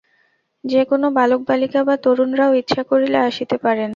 [0.63, 3.89] যে-কোন বালক বালিকা বা তরুণরাও ইচ্ছা করিলে আসিতে পারেন।